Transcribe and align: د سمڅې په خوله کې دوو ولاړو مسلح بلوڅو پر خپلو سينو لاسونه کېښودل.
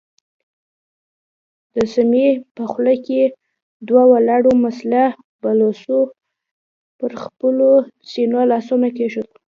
د 1.73 1.75
سمڅې 1.93 2.27
په 2.55 2.63
خوله 2.71 2.95
کې 3.05 3.21
دوو 3.87 4.03
ولاړو 4.13 4.51
مسلح 4.65 5.09
بلوڅو 5.41 5.99
پر 6.99 7.11
خپلو 7.23 7.69
سينو 8.09 8.39
لاسونه 8.51 8.87
کېښودل. 8.97 9.37